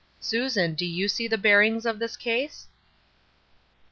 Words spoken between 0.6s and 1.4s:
do you see the